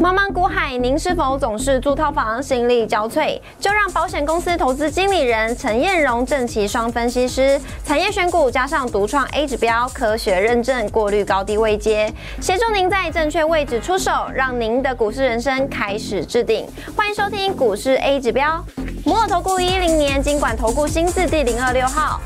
[0.00, 3.40] 茫茫股海，您是否总是租套房心力交瘁？
[3.58, 16.64] 就让保险公司投资经理人陈彦荣、正奇双分析师，产业选股加上独创 A 指标，科学认证，过滤高低位阶，协助您在正确位置出手，让您的股市人生开始制定。
[16.96, 18.64] 欢迎收听股市 A 指标，
[19.04, 22.20] 摩尔投顾一零年经管投顾新字第零二六号。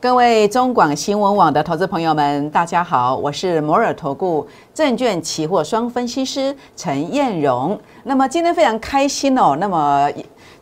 [0.00, 7.76] 各位中广新闻网的投资朋友们，大家好，我是摩尔投顾证券期货双分析师陈燕荣。
[8.04, 10.08] 那么今天非常开心哦，那么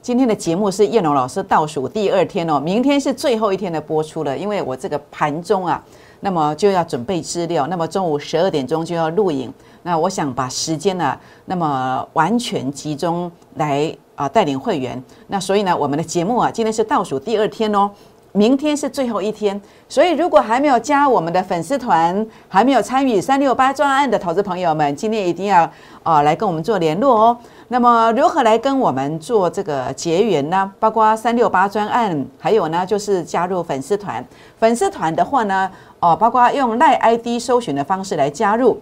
[0.00, 5.84] 今天的节目是燕荣老师倒数第二天哦，明天是最后一天的播出了，因为我这个盘中啊，
[6.20, 17.90] 那么就要准备资料，那么中午十二点钟就要录影，那我想把时间呢，那么完全集中来啊带领会员，那所以呢，我们的节目啊，今天是倒数第二天哦。
[18.36, 19.58] 明天是最后一天，
[19.88, 25.68] 所以如果还没有加我们的粉丝团，还没有参与三六八专案的投资朋友们，今天一定要
[26.02, 27.38] 啊来跟我们做联络哦。
[27.68, 30.70] 那么如何来跟我们做这个结缘呢？
[30.78, 34.22] 包括三六八专案，还有呢就是加入粉丝团。
[34.58, 38.78] 粉丝团的话呢，哦，包括用赖 ID 搜寻的方式来加入，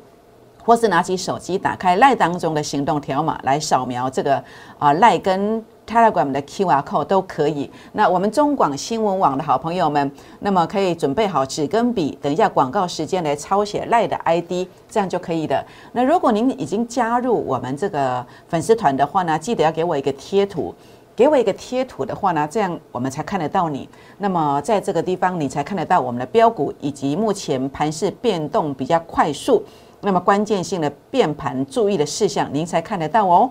[0.65, 4.43] 或是拿起手机打开赖当中的行动条码来扫描这个
[4.81, 5.65] 啊赖跟。
[5.87, 7.71] Telegram 的 QR code 都可以。
[7.93, 10.11] 那我们中广新闻网的好朋友们，
[10.41, 15.65] 那么可以准备好纸跟笔，等一下广告时间来抄写赖的 ID，这样就可以的。
[15.93, 20.75] 那如果您已经加入我们这个粉丝团的话呢，记得要给我一个贴图，
[21.15, 23.89] 给我一个贴图的话呢，这样我们才看得到你。
[24.19, 29.63] 那么在这个地方，你才看得到我们的标股以及目前盘势变动比较快速，
[30.01, 33.51] 那么关键性的变盘注意的事项，您才看得到哦。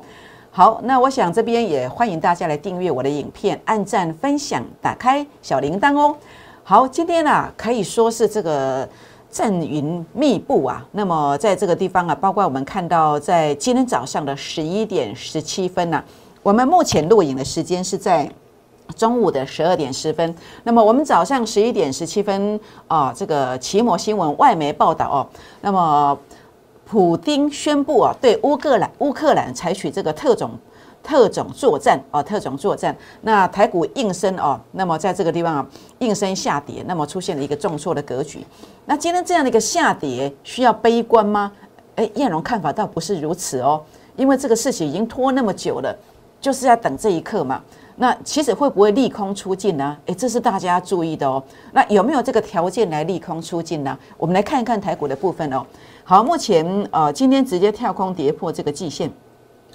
[0.56, 6.16] 好，那我想这边也欢迎大家来订阅我的影片，按赞、分享、打开小铃铛哦。
[6.64, 8.88] 好，今天啊可以说是这个
[9.32, 10.86] 阵云密布啊。
[10.92, 16.04] 那么在这个地方啊，包括我们看到在今天早上的十一点十七分呢，
[16.44, 18.30] 我们目前录影的时间是在
[18.96, 20.36] 中午的十二点十分。
[20.64, 25.28] 那么我们早上十一点十七分啊，这个奇摩新闻外媒报道哦，
[25.62, 26.16] 那么。
[26.94, 30.52] 普京宣布啊，对乌克兰乌克兰采取这个特种
[31.02, 32.96] 特种作战啊，特种作战。
[33.22, 35.68] 那台股应声哦，那么在这个地方啊，
[35.98, 38.46] 应声下跌，那么出现了一个重挫的格局。
[38.86, 41.52] 那今天这样的一个下跌，需要悲观吗？
[41.96, 43.82] 哎，燕荣看法倒不是如此哦，
[44.16, 45.98] 因为这个事情已经拖那么久了，
[46.40, 47.60] 就是要等这一刻嘛。
[47.96, 49.96] 那其实会不会利空出尽呢？
[50.08, 51.44] 诶，这是大家注意的哦。
[51.72, 53.98] 那有没有这个条件来利空出尽呢？
[54.18, 55.66] 我们来看一看台股的部分哦。
[56.04, 59.12] 好，目前呃，今天直接跳空跌破这个季线，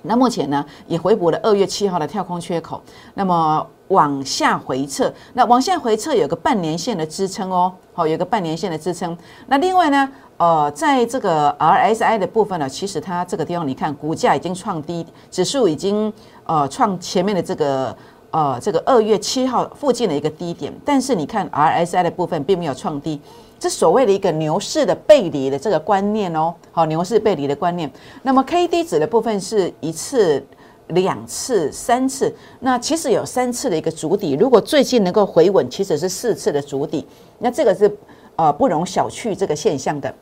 [0.02, 2.82] 那目前呢也回补了二月七号的跳空缺口，
[3.14, 9.16] 那么往下回撤，那往下回撤有个半年线的支撑哦，好，有个半年线的支撑。
[9.46, 16.12] 那另外呢，呃，在这个 RSI 的部分呢，其实它这个地方你看，股价已经创低，指数已经
[16.44, 17.96] 呃创前面的这个
[18.30, 23.20] 呃这个二月七号附近的一个低点，但是你看 RSI 的部分并没有创低。
[23.60, 27.90] 这所谓的一个牛市的背离的这个观念哦，好，牛市背离的观念。
[28.22, 30.40] 那么 K D 指的部分是一次、
[30.88, 34.34] 两次、三次，那其实有三次的一个主底。
[34.34, 37.06] 如果最近能够回稳，其实是四次的主底。
[37.38, 37.90] 那这个是
[38.36, 40.14] 呃不容小觑这个现象的。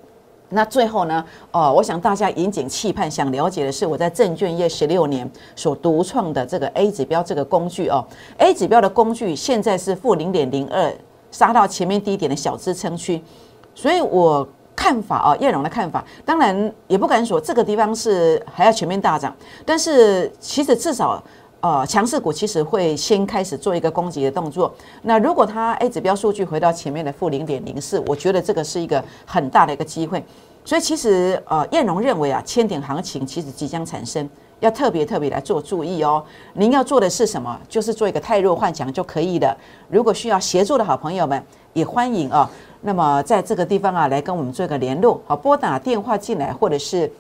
[0.49, 8.05] 那最后呢，呃，我想大家引颈期盼，想了解的是我在证券业十六年所独创的这个 A 指标这个工具哦
[8.39, 10.93] ，A 指标的工具现在是负零点零二。
[11.33, 13.21] 杀到前面低点的小支撑区，
[13.75, 21.21] 所以我看法啊，叶荣的看法，当然也不敢说这个地方是还要全面大涨，但是其实至少
[21.61, 24.73] 呃强势股其实会先开始做一个攻击的动作。
[25.03, 30.23] 那如果它 A 指标数据回到前面的负零点零四，我觉得这个是一个很大的一个机会。
[30.65, 34.29] 所以其实呃叶荣认为啊，千点行情其实即将产生。
[34.61, 36.25] 要特别特别来做注意哦。
[36.55, 37.61] 您要做的是什么？
[37.69, 39.55] 就是做一个太弱幻想就可以了。
[39.91, 41.45] 如果需要协助的好朋友们，
[41.75, 42.49] 也欢迎哦。
[42.87, 47.11] 那么在这个地方啊，来跟我们做一个联络，好拨打电话进来，或者是。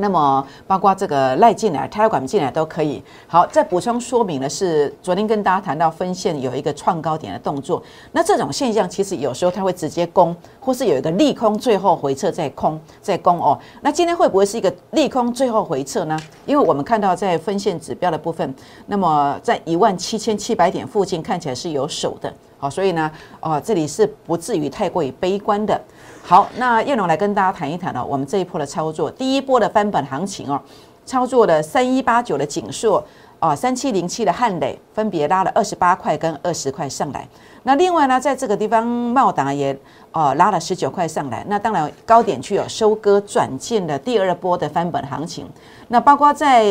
[0.00, 3.02] 那么，包括这个赖进来、泰管进来都可以。
[3.26, 7.82] 好，再补充说明的是，昨天跟大家谈到分线有一个创高点的动作。
[8.12, 13.58] 那这种现象其实有时候它会直接攻，或是有一个利空，最后回撤再空再攻哦。
[13.80, 16.16] 那今天会不会是一个利空最后回撤呢？
[16.46, 18.54] 因为我们看到在分线指标的部分，
[18.86, 22.32] 那么在一万七千七百点附近看起来是有手的。
[22.60, 23.10] 好，所以呢，
[23.40, 25.80] 哦，这里是不至于太过于悲观的。
[26.22, 30.60] 好，那叶龙来跟大家谈一谈哦，我们这一波的操作，第一波的翻本行情哦，
[31.06, 33.02] 操作的三一八九的锦硕，
[33.38, 37.26] 啊三七零七的汉磊分别拉了二十八块跟二十块上来。
[37.62, 39.78] 那另外呢，在这个地方茂达也
[40.10, 41.44] 哦拉了十九块上来。
[41.48, 45.48] 那当然高点区有收割转进的第二波的翻本行情。
[45.86, 46.66] 那包括在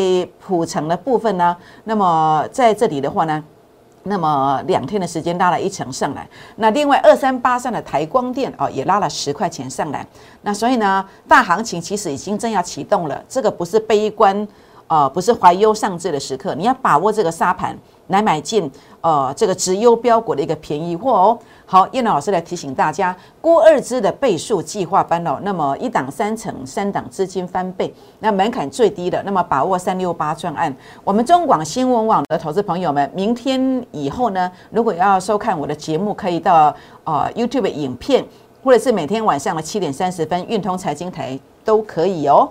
[0.46, 1.56] 普城的部分呢，
[1.86, 3.42] 那么在这里的话呢。
[4.08, 10.06] 那么两天的时间拉了一层上来，那另外二三八上的台光电哦也拉了十块钱上来，
[10.42, 14.48] 那所以呢大行情其实已经正要启动了，这个不是悲观，
[14.88, 17.78] 呃不是怀忧丧志的时刻，你要把握这个沙盘。
[18.08, 18.72] 来买进
[19.02, 21.40] 呃这个直优标股的一个便宜货哦。
[21.70, 30.74] 好，叶老师来提醒大家，郭二支的倍数计划班哦，那么一档三成，三档资金翻倍，那门槛最低的，那么把握三六八专案。
[31.04, 36.74] 我们中广新闻网的投资朋友们，明天以后呢，如果要收看我的节目，可以到
[37.04, 38.24] 呃 YouTube 影片，
[38.64, 42.50] 或者是每天晚上的七点三十分运通财经台都可以哦。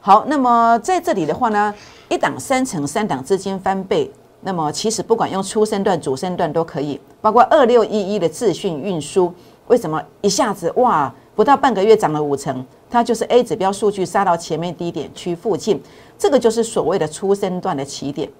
[0.00, 1.74] 好，那么在这里的话呢，
[2.08, 4.10] 一档三成，三档资金翻倍。
[4.44, 9.32] 那么其实不管用初升段、主升段都可以，包括二六一一的资讯运输，
[9.68, 12.64] 为什么一下子哇不到半个月涨了五成？
[12.90, 15.82] 它就是 A 指标数据杀到前面低点区附近，
[16.18, 18.30] 这个就是所谓的初升段的起点。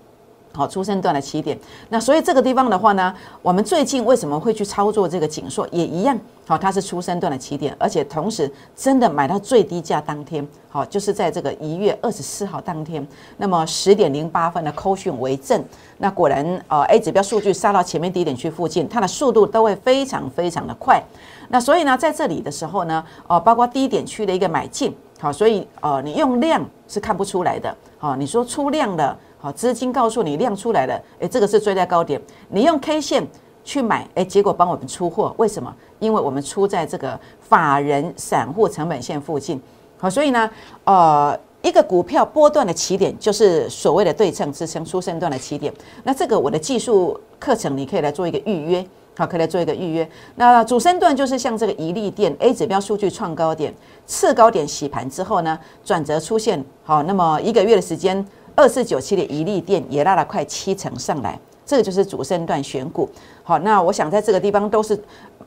[0.55, 1.59] 好，出生段的起点。
[1.89, 3.13] 那所以这个地方的话呢，
[3.43, 6.17] 我们最近为什么会去操作这个紧缩，也一样。
[6.47, 13.05] 好，它是出生段的起点，而且同时真的买到最低价当天，好，就是在这个一月二十四号当天，
[13.39, 15.65] 那么十点零八分的扣讯为证。
[15.99, 21.03] 那果然，呃，A 指标数据杀到前面低点区附近，它的速度都会非常非常的快。
[21.49, 27.75] 那所以呢，在这里的时候呢，呃，包括低点区的一个买进，好，所以呃，你用量是看不出来的。
[27.99, 29.17] 好，你说出量的。
[29.45, 32.19] 好，资金告诉你量出来了，诶，这个是追在高点，
[32.49, 33.23] 你用 K 线
[33.63, 35.71] 去买，诶，结果帮我们出货，为什么？
[35.99, 39.61] 因为我们出在这个法人散户成本线附近，
[39.99, 40.49] 好，所以呢，
[40.85, 45.71] 呃，一个股票波段的起点就是所谓的对称支撑出生段的起点，
[46.05, 50.09] 那这个我的技术课程你可以来做一个预约，好，可以来做一个预约。
[50.37, 53.75] 那主升段就是像这个一利电 A 指标数据创高点，
[54.07, 58.27] 次高点洗盘之后呢，转折出现，好，那么一个月的时间。
[58.57, 63.09] 二四九七的一利电也拉了快七成上来，这个就是主升段选股。
[63.43, 64.99] 好，那我想在这个地方都是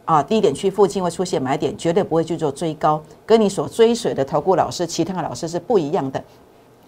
[0.04, 6.22] 啊低点区附近会出现买点，绝对不会去做追高，跟你所追随的投顾老师、其他老师是不一样的。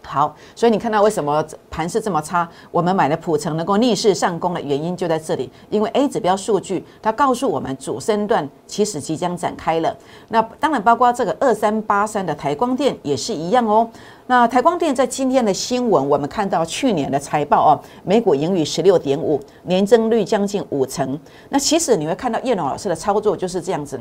[0.06, 2.50] 好，所以你看到为什么盘势这么差？
[2.72, 9.96] 我们买的普成能够逆势上攻的原因就在这里，因为 A 指标数据它告诉我们主升段其实即将展开了。
[10.30, 13.88] 那当然包括这个二三八三的台光电也是一样哦。
[14.26, 17.72] 那台光电在今天的新闻，我们看到去年的财报哦，
[18.04, 21.20] 每股盈余十六点五，年增率将近五成。
[21.50, 24.00] 那其实你会看到叶龙老师的操作就是这样子。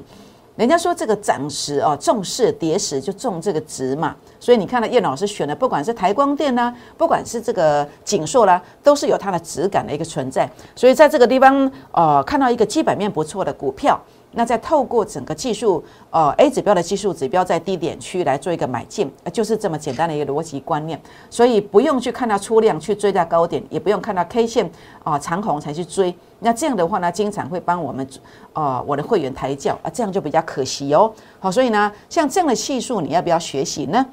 [0.59, 10.51] 人家说这个涨时哦，重视跌时就重这个值嘛，所以你看到叶老师选的，不管是台光电呢，不管是这个景硕啦，都是有它的质感的一个存在。
[10.75, 13.97] 所以在这个地方，呃，看到一个基本面不错的股票。
[14.33, 24.71] 那再透过整个技术，呃，A 指标的技术指标在低点区来做一个买进，就是这么简单的一个逻辑观念，所以不用去看到出量去追在高点，也不用看到 K 线
[25.03, 26.15] 啊长红才去追。
[26.41, 28.07] 那这样的话呢，经常会帮我们
[28.53, 31.13] 呃我的会员抬轿啊，这样就比较可惜哦。
[31.41, 34.05] 好，所以呢，像这样的系数，你要不要学习呢？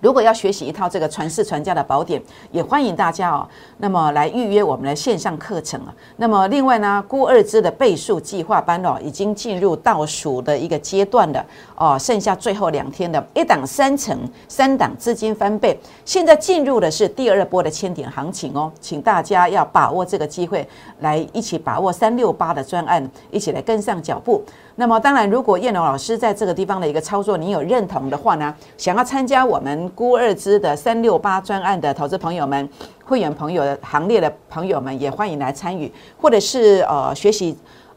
[0.00, 2.20] 如果要学习一套这个传世传家的宝典，
[2.50, 3.46] 也欢迎大家哦。
[3.78, 5.94] 那么来预约我们的线上课程啊。
[6.16, 11.44] 那么另外呢，估二支的倍数计划班哦，已经进入倒数的一个阶段了
[11.76, 15.78] 哦，剩下最后两天的一档三成，三档资金翻倍。
[16.04, 20.66] 现在进入的是第二波的千点行情哦，请大家要把握这个机会，
[21.00, 24.42] 来一起把握三六八的专案，一起来跟上脚步。
[24.80, 32.66] 那么当然，如果叶龙老师在这个地方的一个操作，你有认同的话呢，想要参加我们估二支的三六八专案的投资朋友们、
[33.04, 37.54] 会员朋友的行列的朋友们，也欢迎来参与，或者是呃学习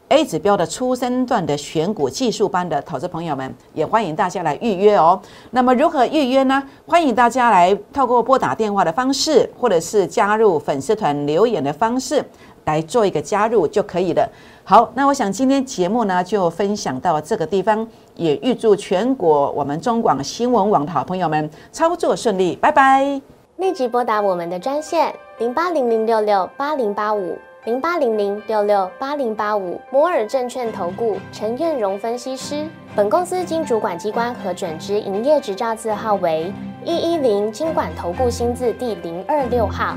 [0.08, 5.18] A 指标的初升段的选股技术班的投资朋友们，也欢迎大家来预约哦。
[5.52, 6.62] 那么如何预约呢？
[6.86, 12.22] 欢迎大家来透过拨打电话的方式，或者是加入粉丝团留言的方式
[12.64, 14.28] 来做一个加入就可以了。
[14.64, 23.20] 好，那我想今天节目呢就分享到这个地方，也预祝全国我们中广新闻网的好朋友们操作顺利，拜拜！
[23.56, 32.66] 立即拨打我们的专线零八零零六六八零八五零八零零六六八零八五摩尔证券投顾陈彦荣分析师。
[32.96, 36.52] 本公司经主管机关核准之营业执照字号为
[36.84, 39.96] 一一零金管投顾新字第零二六号。